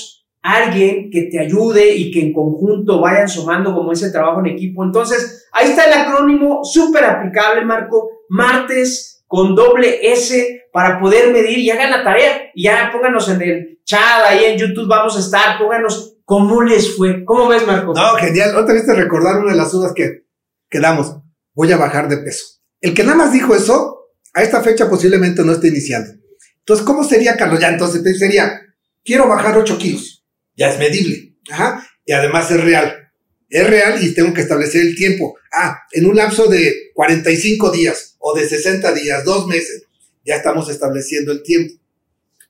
alguien 0.40 1.10
que 1.10 1.24
te 1.24 1.38
ayude 1.38 1.94
y 1.94 2.10
que 2.10 2.22
en 2.22 2.32
conjunto 2.32 3.00
vayan 3.00 3.28
sumando 3.28 3.74
como 3.74 3.92
ese 3.92 4.10
trabajo 4.10 4.40
en 4.40 4.46
equipo. 4.46 4.82
Entonces, 4.82 5.48
ahí 5.52 5.70
está 5.70 5.84
el 5.84 5.92
acrónimo 5.92 6.64
súper 6.64 7.04
aplicable, 7.04 7.64
Marco 7.64 8.15
martes 8.28 9.24
con 9.26 9.54
doble 9.54 10.12
S 10.12 10.64
para 10.72 11.00
poder 11.00 11.32
medir 11.32 11.58
y 11.58 11.70
hagan 11.70 11.90
la 11.90 12.04
tarea. 12.04 12.50
Y 12.54 12.64
ya 12.64 12.90
pónganos 12.92 13.28
en 13.28 13.42
el 13.42 13.80
chat, 13.84 14.24
ahí 14.26 14.44
en 14.44 14.58
YouTube 14.58 14.88
vamos 14.88 15.16
a 15.16 15.20
estar, 15.20 15.58
pónganos 15.58 16.16
cómo 16.24 16.62
les 16.62 16.96
fue. 16.96 17.24
¿Cómo 17.24 17.48
ves, 17.48 17.66
Marco? 17.66 17.94
No, 17.94 18.14
genial. 18.16 18.56
Otra 18.56 18.74
vez 18.74 18.84
te 18.84 18.94
recordar 18.94 19.38
una 19.38 19.52
de 19.52 19.58
las 19.58 19.72
dudas 19.72 19.92
que, 19.94 20.26
quedamos 20.68 21.16
Voy 21.54 21.72
a 21.72 21.78
bajar 21.78 22.06
de 22.08 22.18
peso. 22.18 22.44
El 22.82 22.92
que 22.92 23.02
nada 23.02 23.16
más 23.16 23.32
dijo 23.32 23.54
eso, 23.54 24.10
a 24.34 24.42
esta 24.42 24.62
fecha 24.62 24.90
posiblemente 24.90 25.42
no 25.42 25.52
esté 25.52 25.68
iniciando. 25.68 26.12
Entonces, 26.58 26.84
¿cómo 26.84 27.02
sería, 27.02 27.34
Carlos? 27.34 27.60
Ya, 27.60 27.68
entonces 27.68 28.18
sería, 28.18 28.60
quiero 29.02 29.26
bajar 29.26 29.56
8 29.56 29.78
kilos. 29.78 30.22
Ya 30.54 30.68
es 30.68 30.78
medible. 30.78 31.34
Ajá. 31.50 31.82
Y 32.04 32.12
además 32.12 32.50
es 32.50 32.62
real. 32.62 33.10
Es 33.48 33.66
real 33.66 34.02
y 34.02 34.12
tengo 34.12 34.34
que 34.34 34.42
establecer 34.42 34.82
el 34.82 34.94
tiempo. 34.94 35.38
Ah, 35.50 35.80
en 35.92 36.04
un 36.04 36.16
lapso 36.16 36.46
de 36.46 36.90
45 36.92 37.70
días 37.70 38.15
o 38.28 38.34
de 38.34 38.48
60 38.48 38.92
días, 38.92 39.24
dos 39.24 39.46
meses, 39.46 39.84
ya 40.24 40.34
estamos 40.34 40.68
estableciendo 40.68 41.30
el 41.30 41.44
tiempo. 41.44 41.74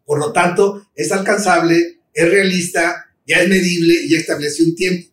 Por 0.06 0.18
lo 0.18 0.33
tanto, 0.33 0.87
es 0.95 1.12
alcanzable, 1.12 2.00
es 2.14 2.30
realista, 2.30 3.04
ya 3.26 3.42
es 3.42 3.49
medible 3.50 3.95
y 4.04 4.11
ya 4.11 4.18
establece 4.18 4.64
un 4.64 4.75
tiempo 4.75 5.06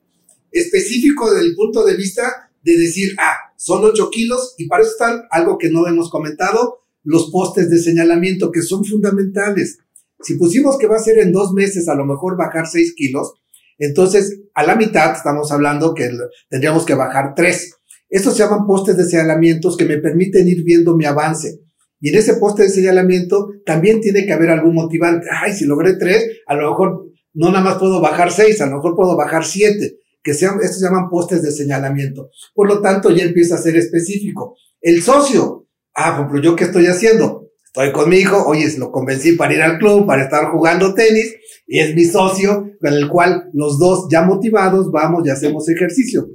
específico 0.53 1.29
desde 1.33 1.47
el 1.47 1.55
punto 1.55 1.83
de 1.83 1.97
vista 1.97 2.49
de 2.63 2.77
decir, 2.77 3.13
ah, 3.19 3.35
son 3.57 3.83
8 3.83 4.09
kilos 4.09 4.55
y 4.57 4.67
para 4.67 4.83
eso 4.83 4.91
están 4.91 5.23
algo 5.31 5.57
que 5.57 5.69
no 5.69 5.85
hemos 5.85 6.09
comentado, 6.09 6.85
los 7.03 7.29
postes 7.29 7.69
de 7.69 7.79
señalamiento 7.79 8.49
que 8.49 8.61
son 8.61 8.85
fundamentales. 8.85 9.79
Si 10.21 10.35
pusimos 10.35 10.77
que 10.77 10.87
va 10.87 10.95
a 10.95 11.03
ser 11.03 11.19
en 11.19 11.33
dos 11.33 11.51
meses 11.51 11.89
a 11.89 11.95
lo 11.95 12.05
mejor 12.05 12.37
bajar 12.37 12.67
6 12.67 12.93
kilos, 12.95 13.33
entonces 13.79 14.39
a 14.53 14.63
la 14.63 14.75
mitad 14.75 15.13
estamos 15.13 15.51
hablando 15.51 15.93
que 15.93 16.09
tendríamos 16.47 16.85
que 16.85 16.93
bajar 16.93 17.33
3. 17.35 17.75
Estos 18.13 18.37
se 18.37 18.43
llaman 18.43 18.67
postes 18.67 18.95
de 18.95 19.05
señalamientos 19.05 19.75
que 19.75 19.85
me 19.85 19.97
permiten 19.97 20.47
ir 20.47 20.63
viendo 20.63 20.95
mi 20.95 21.03
avance. 21.03 21.61
Y 21.99 22.09
en 22.09 22.15
ese 22.15 22.35
poste 22.35 22.61
de 22.61 22.69
señalamiento 22.69 23.49
también 23.65 24.01
tiene 24.01 24.27
que 24.27 24.33
haber 24.33 24.51
algún 24.51 24.75
motivante. 24.75 25.25
Ay, 25.31 25.51
si 25.51 25.65
logré 25.65 25.95
tres, 25.95 26.23
a 26.45 26.53
lo 26.53 26.69
mejor 26.69 27.07
no 27.33 27.47
nada 27.49 27.63
más 27.63 27.79
puedo 27.79 27.99
bajar 27.99 28.31
seis, 28.31 28.61
a 28.61 28.67
lo 28.67 28.75
mejor 28.75 28.95
puedo 28.95 29.17
bajar 29.17 29.43
siete, 29.43 29.97
que 30.21 30.35
sean, 30.35 30.59
estos 30.61 30.77
se 30.77 30.85
llaman 30.85 31.09
postes 31.09 31.41
de 31.41 31.51
señalamiento. 31.51 32.29
Por 32.53 32.67
lo 32.67 32.81
tanto, 32.81 33.09
ya 33.09 33.23
empieza 33.23 33.55
a 33.55 33.57
ser 33.57 33.75
específico. 33.77 34.57
El 34.79 35.01
socio, 35.01 35.65
ah, 35.95 36.27
por 36.29 36.39
¿yo 36.39 36.55
qué 36.55 36.65
estoy 36.65 36.85
haciendo? 36.85 37.49
Estoy 37.65 37.91
con 37.91 38.11
mi 38.11 38.17
hijo, 38.17 38.45
oye, 38.45 38.71
lo 38.77 38.91
convencí 38.91 39.31
para 39.31 39.55
ir 39.55 39.61
al 39.63 39.79
club, 39.79 40.05
para 40.05 40.25
estar 40.25 40.51
jugando 40.51 40.93
tenis, 40.93 41.33
y 41.65 41.79
es 41.79 41.95
mi 41.95 42.05
socio 42.05 42.69
con 42.79 42.93
el 42.93 43.09
cual 43.09 43.49
los 43.53 43.79
dos 43.79 44.05
ya 44.11 44.21
motivados 44.21 44.91
vamos 44.91 45.25
y 45.25 45.31
hacemos 45.31 45.67
ejercicio. 45.67 46.27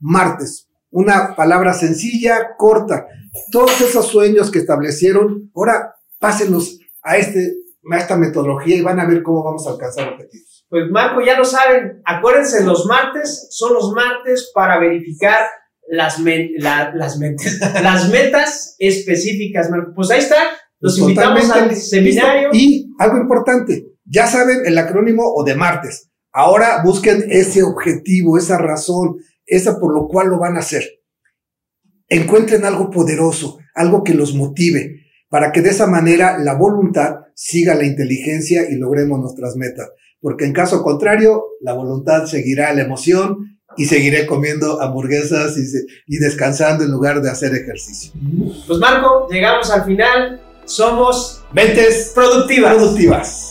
Martes, 0.00 0.69
una 0.90 1.34
palabra 1.36 1.72
sencilla, 1.72 2.56
corta. 2.56 3.06
Todos 3.50 3.80
esos 3.80 4.06
sueños 4.06 4.50
que 4.50 4.58
establecieron, 4.58 5.50
ahora 5.54 5.94
pásenlos 6.18 6.78
a, 7.02 7.16
este, 7.16 7.54
a 7.90 7.96
esta 7.98 8.16
metodología 8.16 8.76
y 8.76 8.82
van 8.82 9.00
a 9.00 9.06
ver 9.06 9.22
cómo 9.22 9.44
vamos 9.44 9.66
a 9.66 9.70
alcanzar 9.70 10.12
objetivos. 10.12 10.66
Pues 10.68 10.90
Marco, 10.90 11.20
ya 11.20 11.36
lo 11.36 11.44
saben, 11.44 12.00
acuérdense, 12.04 12.64
los 12.64 12.86
martes 12.86 13.48
son 13.50 13.74
los 13.74 13.92
martes 13.92 14.52
para 14.54 14.78
verificar 14.78 15.48
las, 15.88 16.20
las, 16.20 16.94
las 17.82 18.08
metas 18.08 18.76
específicas, 18.78 19.70
Marco. 19.70 19.92
Pues 19.94 20.10
ahí 20.10 20.20
está, 20.20 20.36
los 20.78 20.98
invitamos 20.98 21.50
al 21.50 21.74
seminario. 21.74 22.50
Y 22.52 22.88
algo 22.98 23.18
importante, 23.18 23.86
Ya 24.04 24.26
saben 24.26 24.62
el 24.64 24.78
acrónimo 24.78 25.22
o 25.34 25.44
de 25.44 25.54
martes. 25.54 26.10
Ahora 26.32 26.82
busquen 26.84 27.24
ese 27.28 27.62
objetivo, 27.62 28.38
esa 28.38 28.56
razón, 28.56 29.16
esa 29.50 29.78
por 29.78 29.92
lo 29.92 30.08
cual 30.08 30.28
lo 30.28 30.38
van 30.38 30.56
a 30.56 30.60
hacer. 30.60 30.84
Encuentren 32.08 32.64
algo 32.64 32.90
poderoso, 32.90 33.58
algo 33.74 34.02
que 34.02 34.14
los 34.14 34.34
motive, 34.34 35.00
para 35.28 35.52
que 35.52 35.60
de 35.60 35.70
esa 35.70 35.86
manera 35.86 36.38
la 36.38 36.54
voluntad 36.54 37.16
siga 37.34 37.74
la 37.74 37.84
inteligencia 37.84 38.68
y 38.70 38.76
logremos 38.76 39.20
nuestras 39.20 39.56
metas. 39.56 39.90
Porque 40.20 40.44
en 40.44 40.52
caso 40.52 40.82
contrario, 40.82 41.44
la 41.60 41.72
voluntad 41.72 42.26
seguirá 42.26 42.74
la 42.74 42.82
emoción 42.82 43.58
y 43.76 43.86
seguiré 43.86 44.26
comiendo 44.26 44.80
hamburguesas 44.82 45.56
y, 46.06 46.18
descansando 46.18 46.84
en 46.84 46.90
lugar 46.90 47.22
de 47.22 47.30
hacer 47.30 47.54
ejercicio. 47.54 48.12
Pues 48.66 48.78
Marco, 48.78 49.28
llegamos 49.30 49.70
al 49.70 49.84
final. 49.84 50.40
Somos 50.64 51.42
mentes 51.52 52.12
productivas. 52.14 52.74
productivas. 52.74 53.49